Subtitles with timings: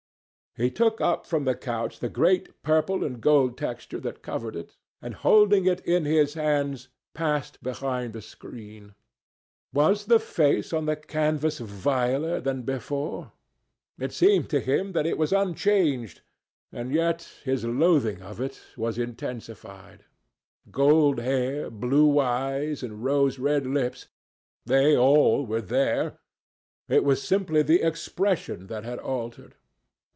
[0.57, 4.75] He took up from the couch the great purple and gold texture that covered it,
[5.01, 8.93] and, holding it in his hands, passed behind the screen.
[9.71, 13.31] Was the face on the canvas viler than before?
[13.97, 16.19] It seemed to him that it was unchanged,
[16.69, 20.03] and yet his loathing of it was intensified.
[20.69, 26.17] Gold hair, blue eyes, and rose red lips—they all were there.
[26.89, 29.55] It was simply the expression that had altered.